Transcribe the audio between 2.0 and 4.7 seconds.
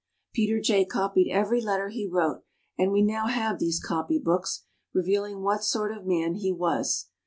wrote, and we now have these copy books,